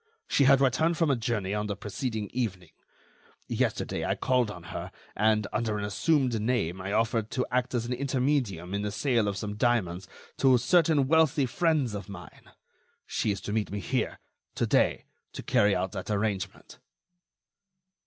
She 0.27 0.45
had 0.45 0.61
returned 0.61 0.97
from 0.97 1.11
a 1.11 1.15
journey 1.15 1.53
on 1.53 1.67
the 1.67 1.75
preceding 1.75 2.27
evening. 2.33 2.71
Yesterday, 3.47 4.03
I 4.03 4.15
called 4.15 4.49
on 4.49 4.63
her 4.73 4.91
and, 5.15 5.45
under 5.53 5.77
an 5.77 5.83
assumed 5.85 6.41
name, 6.41 6.81
I 6.81 6.91
offered 6.91 7.29
to 7.29 7.45
act 7.51 7.75
as 7.75 7.85
an 7.85 7.93
intermedium 7.93 8.73
in 8.73 8.81
the 8.81 8.89
sale 8.91 9.27
of 9.27 9.37
some 9.37 9.57
diamonds 9.57 10.07
to 10.37 10.57
certain 10.57 11.07
wealthy 11.07 11.45
friends 11.45 11.93
of 11.93 12.09
mine. 12.09 12.49
She 13.05 13.29
is 13.29 13.41
to 13.41 13.53
meet 13.53 13.69
me 13.71 13.79
here 13.79 14.17
to 14.55 14.65
day 14.65 15.05
to 15.33 15.43
carry 15.43 15.75
out 15.75 15.91
that 15.91 16.09
arrangement." 16.09 16.79